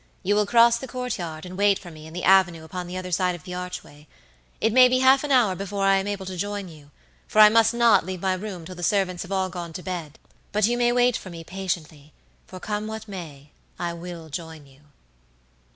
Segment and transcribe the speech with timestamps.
[0.23, 3.11] You will cross the courtyard and wait for me in the avenue upon the other
[3.11, 4.07] side of the archway.
[4.59, 6.89] It may be half an hour before I am able to join you,
[7.27, 10.17] for I must not leave my room till the servants have all gone to bed,
[10.51, 12.13] but you may wait for me patiently,
[12.47, 14.79] for come what may I will join you."